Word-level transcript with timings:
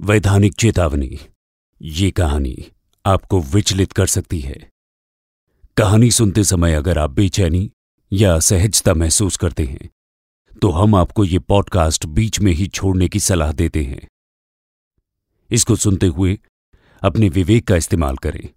वैधानिक 0.00 0.54
चेतावनी। 0.54 1.18
ये 1.82 2.10
कहानी 2.10 2.72
आपको 3.06 3.40
विचलित 3.40 3.92
कर 3.92 4.06
सकती 4.06 4.40
है। 4.40 4.70
कहानी 5.76 6.10
सुनते 6.10 6.44
समय 6.44 6.74
अगर 6.74 6.98
आप 6.98 7.10
बेचैनी 7.10 7.70
या 8.12 8.34
असहजता 8.34 8.94
महसूस 8.94 9.36
करते 9.36 9.64
हैं 9.64 9.88
तो 10.62 10.70
हम 10.70 10.94
आपको 10.94 11.24
ये 11.24 11.38
पॉडकास्ट 11.38 12.06
बीच 12.06 12.40
में 12.40 12.52
ही 12.52 12.66
छोड़ने 12.66 13.08
की 13.08 13.20
सलाह 13.20 13.52
देते 13.52 13.84
हैं। 13.84 14.08
इसको 15.50 15.76
सुनते 15.76 16.06
हुए 16.06 16.38
अपने 17.02 17.28
विवेक 17.28 17.66
का 17.66 17.76
इस्तेमाल 17.76 18.16
करें। 18.16 18.48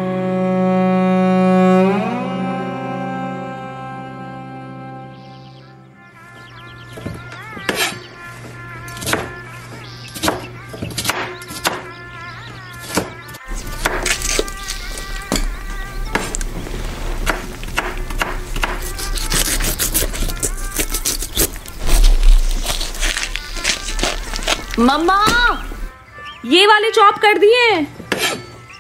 मम्मा 24.88 25.26
ये 26.46 26.66
वाले 26.68 26.92
चॉप 26.92 27.16
कर 27.16 27.38
दिए 27.38 27.88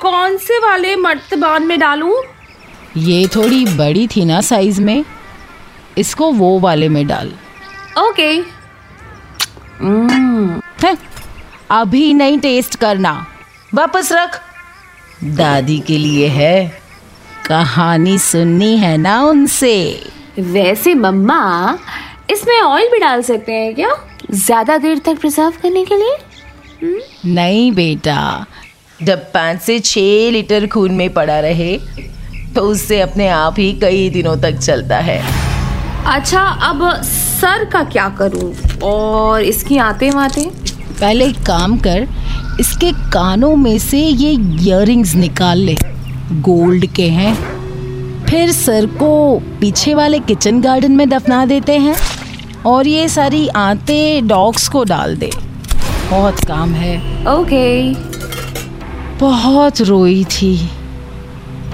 कौन 0.01 0.37
से 0.37 0.59
वाले 0.59 0.95
मर्तबान 0.95 1.63
में 1.63 1.79
डालूं? 1.79 2.21
ये 2.97 3.27
थोड़ी 3.27 3.65
बड़ी 3.65 4.07
थी 4.07 4.25
ना 4.25 4.41
साइज़ 4.41 4.81
में 4.81 5.05
इसको 5.97 6.31
वो 6.31 6.59
वाले 6.59 6.89
में 6.89 7.07
डाल। 7.07 7.33
ओके। 7.99 8.31
है 10.85 10.97
अभी 11.71 12.13
नहीं 12.13 12.39
टेस्ट 12.39 12.75
करना। 12.75 13.27
वापस 13.73 14.11
रख। 14.11 14.41
दादी 15.23 15.79
के 15.79 15.97
लिए 15.97 16.27
है 16.27 16.81
कहानी 17.47 18.19
सुननी 18.19 18.77
है 18.77 18.97
ना 18.97 19.21
उनसे। 19.21 20.09
वैसे 20.39 20.93
मम्मा 20.93 21.77
इसमें 22.29 22.61
ऑयल 22.61 22.89
भी 22.91 22.99
डाल 22.99 23.21
सकते 23.21 23.51
हैं 23.51 23.75
क्या? 23.75 24.16
ज़्यादा 24.29 24.77
देर 24.77 24.97
तक 24.97 25.19
प्रिजर्व 25.19 25.53
करने 25.61 25.83
के 25.85 25.97
लिए? 25.97 26.15
हुँ? 26.83 26.99
नहीं 27.25 27.71
बेटा 27.71 28.45
जब 28.99 29.19
पाँच 29.33 29.61
से 29.61 29.79
छः 29.79 30.29
लीटर 30.31 30.67
खून 30.67 30.93
में 30.93 31.09
पड़ा 31.13 31.39
रहे 31.39 31.77
तो 32.55 32.61
उससे 32.61 32.99
अपने 33.01 33.27
आप 33.29 33.55
ही 33.59 33.71
कई 33.81 34.09
दिनों 34.09 34.35
तक 34.37 34.57
चलता 34.57 34.97
है। 34.99 35.19
अच्छा 36.07 36.41
अब 36.41 36.81
सर 37.03 37.65
का 37.65 37.83
क्या 37.85 38.07
करूँ? 38.19 38.53
और 38.83 39.41
इसकी 39.43 39.77
आते 39.77 40.09
वाते 40.09 40.49
पहले 40.91 41.25
एक 41.25 41.37
काम 41.47 41.77
कर 41.77 42.07
इसके 42.59 42.91
कानों 43.11 43.55
में 43.55 43.77
से 43.79 43.99
ये 43.99 44.31
इयरिंग्स 44.31 45.15
निकाल 45.15 45.57
ले। 45.59 45.75
गोल्ड 46.41 46.85
के 46.95 47.07
हैं। 47.09 47.35
फिर 48.25 48.51
सर 48.51 48.85
को 48.95 49.39
पीछे 49.61 49.93
वाले 49.95 50.19
किचन 50.19 50.61
गार्डन 50.61 50.91
में 50.91 51.07
दफना 51.09 51.45
देते 51.45 51.77
हैं। 51.77 51.95
और 52.67 52.87
ये 52.87 53.07
सारी 53.09 53.47
आते 53.47 53.99
डॉग्स 54.21 54.67
को 54.67 54.83
डाल 54.83 55.15
दे। 55.15 55.31
बहुत 56.09 56.43
काम 56.45 56.71
है। 56.71 56.97
Okay 57.27 57.93
okay. 57.93 59.19
बहुत 59.19 59.81
रोई 59.81 60.23
थी। 60.23 60.57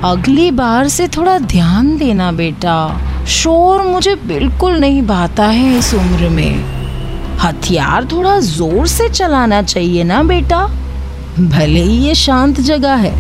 अगली 0.04 0.50
बार 0.52 0.88
से 0.88 1.08
थोड़ा 1.08 1.38
ध्यान 1.40 1.98
देना 1.98 2.32
बेटा। 2.32 2.76
शोर 3.30 3.82
मुझे 3.82 4.16
बिल्कुल 4.16 4.80
नहीं 4.80 5.02
भाता 5.02 5.46
है 5.46 5.78
इस 5.78 5.94
उम्र 5.94 6.30
में। 6.30 6.64
हथियार 7.40 8.06
थोड़ा 8.06 8.40
ज़ोर 8.40 8.88
से 8.88 9.10
चलाना 9.10 9.62
चाहिए 9.62 10.04
ना 10.04 10.22
बेटा। 10.24 10.66
भले 11.40 11.82
ही 11.82 11.98
ये 11.98 12.16
शांत 12.16 12.60
जगह 12.62 12.96
है 12.96 13.14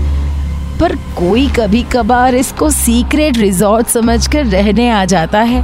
पर 0.80 0.96
कोई 1.18 1.48
कभी 1.50 1.84
कभार 1.84 2.36
इसको 2.36 2.70
सीक्रेट 2.70 3.38
रिजॉर्ट 3.38 3.88
समझकर 3.88 4.46
रहने 4.46 4.90
आ 4.90 5.06
जाता 5.06 5.40
है। 5.42 5.62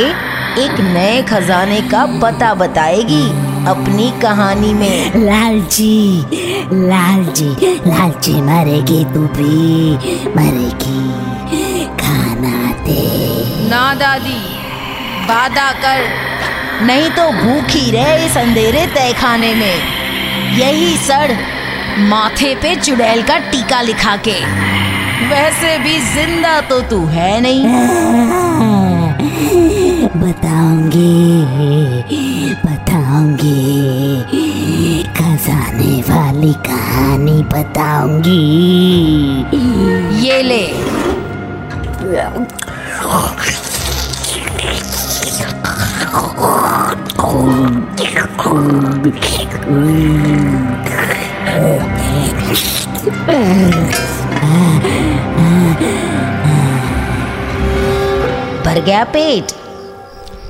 एक 0.63 0.81
नए 0.81 1.23
खजाने 1.23 1.81
का 1.81 2.05
पता 2.23 2.53
बताएगी 2.55 3.25
अपनी 3.69 4.11
कहानी 4.23 4.73
में। 4.75 5.25
लालची 5.25 6.19
लालची 6.73 7.49
लालची 7.87 8.35
मरेगी 8.43 9.05
तू 9.05 9.21
भी 9.37 9.95
मरेगी। 10.37 11.03
खाना 11.97 12.73
दे। 12.85 13.69
ना 13.69 13.95
दादी 13.95 14.39
वादा 15.27 15.71
कर। 15.73 16.05
नहीं 16.83 17.11
तो 17.11 17.31
भूखी 17.33 17.91
रहे 17.91 18.25
इस 18.27 18.37
अंधेरे 18.37 18.87
तय 18.87 19.13
खाने 19.13 19.55
में। 19.55 19.77
यही 20.59 20.97
सड़ 20.97 21.33
माथे 22.01 22.55
पे 22.55 22.75
चुड़ैल 22.77 23.23
का 23.23 23.39
टीका 23.51 23.81
लिखा 23.81 24.17
के। 24.29 24.41
वैसे 25.21 25.79
भी 25.79 25.99
ज़िंदा 26.15 26.61
तो 26.61 26.81
तू 26.81 27.07
है 27.07 27.41
नहीं। 27.41 27.65
बताऊँगी 30.17 31.33
बताऊँगी। 32.67 33.59
खजाने 35.17 35.95
वाली 36.09 36.53
कहानी 36.69 37.39
बताऊँगी। 37.55 38.43
ये 40.27 40.39
ले। 40.43 40.65
गया 58.87 59.05
पेट। 59.05 59.53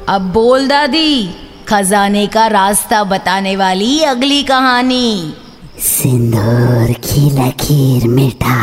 अब 0.09 0.23
बोल 0.33 0.69
दादी 0.69 1.35
खजाने 1.69 2.27
का 2.27 2.47
रास्ता 2.47 3.05
बताने 3.05 3.57
वाली 3.57 4.01
अगली 4.03 4.43
कहानी। 4.43 5.35
सिंदूर 5.79 6.93
की 6.93 7.31
लकीर 7.31 8.09
मिटा 8.09 8.57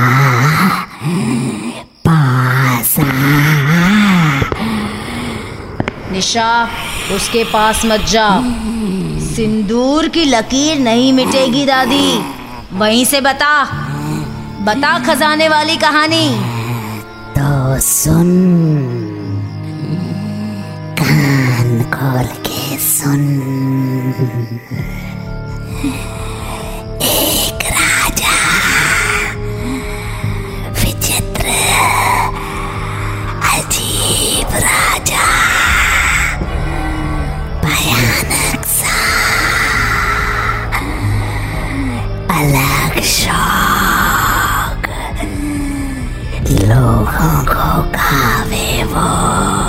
पास। 2.07 2.95
निशा 6.11 6.69
उसके 7.15 7.43
पास 7.43 7.81
मत 7.85 8.01
जा। 8.01 8.29
सिंदूर 9.35 10.07
की 10.07 10.25
लकीर 10.25 10.79
नहीं 10.79 11.13
मिटेगी 11.13 11.65
दादी। 11.65 12.25
वहीं 12.73 13.05
से 13.05 13.21
बता 13.21 13.63
बता 14.61 14.97
खजाने 14.99 15.49
वाली 15.49 15.77
कहानी। 15.77 16.29
तो 17.37 17.79
सुन। 17.79 18.82
सुन 23.03 23.23
एक 27.01 27.65
राजा 27.71 28.35
विचित्र 30.71 31.45
अजीब 33.49 34.53
राजा। 34.53 35.25
भयानक 37.63 38.65
सा। 38.65 38.95
अलग 42.39 43.03
शौक। 43.03 44.87
लोगों 46.49 47.45
को 47.45 47.91
खावे 47.97 48.83
वो। 48.83 49.62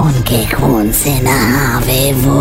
उनके 0.00 0.46
खून 0.46 0.92
से 0.92 1.20
नहावे 1.22 2.12
वो। 2.12 2.40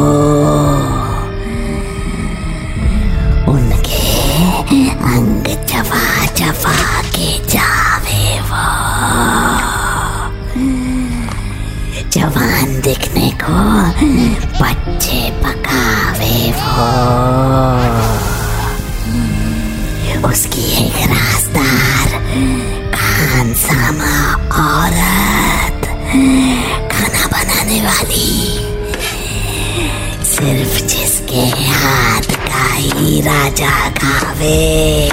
उनके 3.52 4.90
अंग 4.90 5.46
चबा 5.66 6.26
चबा 6.26 7.02
के 7.02 7.30
जावे 7.46 8.40
वो। 8.40 8.66
जवान 12.12 12.82
दिखने 12.82 13.30
को 13.44 13.60
बच्चे 14.64 15.20
पकावे 15.32 16.52
वो। 16.52 16.90
उसकी 20.30 20.86
एक 20.86 20.96
राजदार 21.12 22.10
खान 22.94 23.54
सामा 23.54 24.34
औरत। 24.66 25.82
बनाने 27.72 27.82
वाली। 27.82 28.30
सिर्फ़ 30.26 30.82
जिसके 30.86 31.46
हाथ 31.62 32.30
का 32.48 32.66
ही 32.74 33.22
राजा 33.22 33.90
खावे 33.90 35.10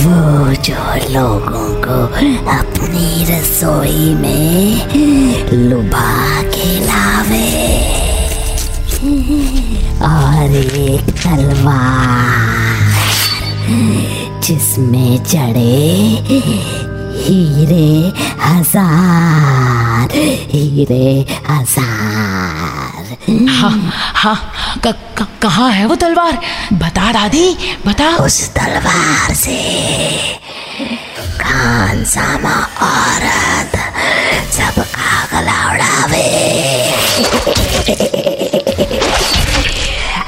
वो 0.00 0.54
जो 0.66 0.82
लोगों 1.12 1.68
को 1.84 1.98
अपनी 2.50 3.24
रसोई 3.24 4.14
में 4.14 4.48
लुभा 5.70 6.42
के 6.54 6.68
लावे। 6.80 7.48
और 10.02 10.54
एक 10.56 11.10
तलवार 11.22 11.78
जिसमें 14.44 15.22
जड़े 15.24 16.89
हीरे 17.22 17.90
हज़ार 18.42 20.12
हीरे 20.52 21.08
हज़ार। 21.48 23.16
हाँ 23.48 23.72
हाँ 24.14 24.36
कहाँ 25.42 25.70
है 25.72 25.84
वो 25.86 25.96
तलवार? 25.96 26.38
बता 26.72 27.12
दादी 27.12 27.56
बता। 27.86 28.08
उस 28.24 28.38
तलवार 28.54 29.34
से 29.34 29.58
खान 31.40 32.04
सामा 32.04 32.56
औरत 32.88 33.76
सबका 34.54 35.12
गला 35.32 35.58
उड़ावे। 35.70 36.26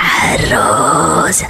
हर 0.01 0.41
रोज 0.53 1.43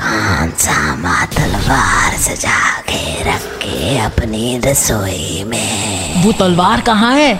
कान 0.00 0.50
सामा 0.58 1.14
तलवार 1.34 2.16
सजा 2.26 2.58
के 2.88 3.00
रखे 3.30 3.98
अपनी 3.98 4.58
रसोई 4.66 5.44
में 5.50 6.24
वो 6.24 6.32
तलवार 6.40 6.80
कहाँ 6.86 7.14
है 7.16 7.32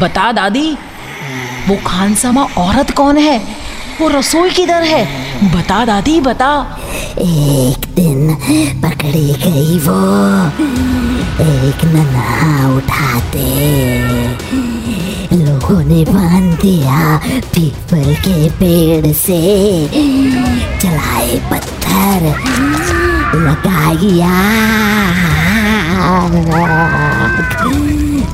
बता 0.00 0.30
दादी 0.32 0.70
वो 1.68 1.76
खानसामा 1.86 2.44
औरत 2.58 2.90
कौन 2.96 3.18
है 3.18 3.38
वो 4.00 4.08
रसोई 4.08 4.50
किधर 4.50 4.82
है 4.84 5.02
बता 5.54 5.84
दादी 5.84 6.20
बता 6.20 6.52
एक 7.18 7.86
दिन 7.94 8.34
पकड़ी 8.84 9.26
गई 9.44 9.78
वो 9.86 10.99
एक 11.40 11.84
नन्हा 11.92 12.68
उठाते 12.76 13.44
लोगों 15.36 15.80
ने 15.84 16.04
बाँध 16.04 16.58
दिया 16.60 17.16
पीपल 17.54 18.14
के 18.26 18.48
पेड़ 18.58 19.12
से। 19.12 19.40
चलाए 20.82 21.36
पत्थर 21.50 22.28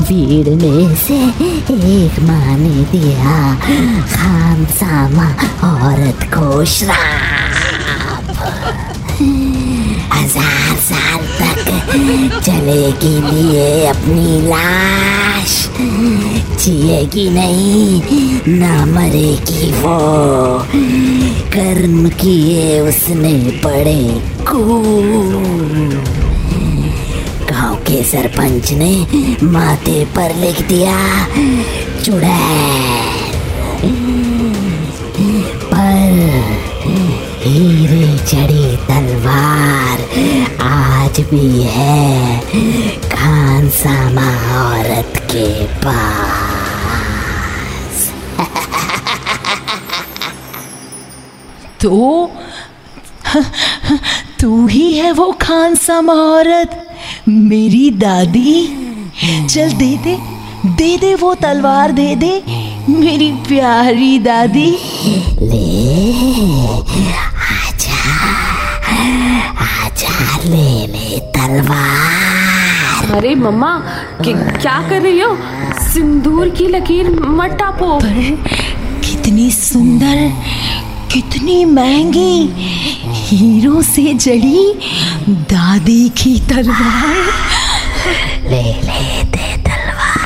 भीड़ 0.07 0.49
में 0.57 0.95
से 0.97 1.17
एक 1.77 2.19
माँ 2.23 2.57
ने 2.59 2.85
दिया 2.93 3.55
खान 4.13 4.65
सामा 4.79 5.29
औरत 5.69 6.29
को 6.35 6.65
श्राप। 6.75 8.31
हज़ार 10.13 10.77
साल 10.89 11.21
चलेगी 12.41 13.35
लिए 13.35 13.87
अपनी 13.87 14.49
लाश। 14.49 15.71
जिएगी 16.65 17.31
नहीं, 17.31 18.03
ना 18.49 18.87
मरेगी 18.87 19.73
वो। 19.73 19.99
कर्म 21.51 22.09
किए 22.09 22.81
उसने 22.81 23.33
बड़े 23.65 24.21
खूब 24.45 26.05
गाँव 27.51 27.75
के 27.77 28.05
सरपंच 28.05 28.73
ने 28.73 29.07
माथे 29.43 30.05
पर 30.05 30.35
लिख 30.37 30.61
दिया, 30.63 31.27
चुड़ैल। 32.05 33.07
पर 35.65 36.43
हीरे 37.43 38.19
चढ़ी 38.19 38.77
तलवार 38.77 39.99
भी 41.23 41.63
है। 41.63 42.41
खान 42.91 43.69
सामा 43.69 44.69
औरत 44.69 45.13
के 45.17 45.67
पास। 45.67 48.13
तो 51.81 52.31
तू 54.41 54.67
ही 54.67 54.95
है 54.95 55.13
वो 55.13 55.37
खानसामा 55.41 56.13
औरत। 56.13 56.87
मेरी 57.29 57.91
दादी। 57.91 58.69
चल 59.51 59.73
दे 59.73 59.97
दे 59.97 60.19
दे 60.67 60.99
दे 60.99 61.15
वो 61.15 61.35
तलवार, 61.35 61.93
दे 61.93 62.17
दे। 62.17 62.43
मेरी 62.89 63.33
प्यारी 63.33 64.19
दादी। 64.19 64.79
ले। 65.43 66.07
आजा 70.47 70.55
ले 70.55 70.87
ले 70.87 71.19
तलवार। 71.35 73.17
अरे 73.17 73.35
मम्मा 73.35 73.73
क्या 74.23 74.89
कर 74.89 75.01
रही 75.03 75.21
हो? 75.21 75.37
सिंदूर 75.83 76.49
की 76.49 76.67
लकीर 76.69 77.11
मत 77.11 77.51
टापो। 77.51 77.99
पर 77.99 78.19
कितनी 79.05 79.51
सुंदर 79.51 80.19
कितनी 81.13 81.65
महँगी 81.65 82.37
हीरो 83.27 83.83
से 83.83 84.15
जड़ी 84.15 84.63
दादी 85.51 86.09
की 86.19 86.39
तलवार। 86.49 87.15
ले 88.51 88.63
ले 88.83 89.23
दे 89.25 89.49
तलवार 89.63 90.17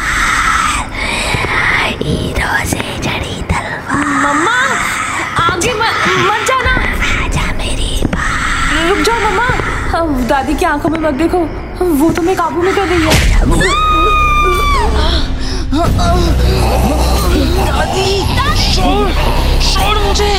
दादी 10.31 10.55
की 10.55 10.65
आँखों 10.65 10.89
में 10.91 10.99
मत 11.01 11.15
देखो। 11.15 11.39
वो 12.01 12.11
तुम्हें 12.17 12.37
काबू 12.37 12.63
में 12.63 12.75
कर 12.75 12.87
रही 12.87 13.03
है। 13.03 13.11
दादी 17.67 18.11
छोड़ 18.75 19.11
छोड़ 19.71 19.99
मुझे। 19.99 20.31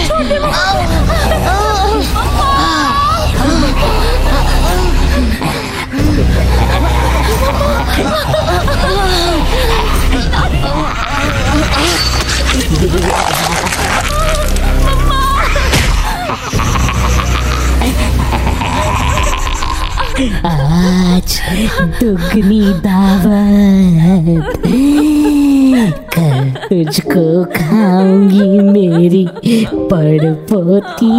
दुगनी 22.12 22.60
दावत 22.86 24.65
तुझको 26.63 27.24
खाऊँगी 27.53 28.48
मेरी 28.72 29.25
पड़पोती 29.91 31.13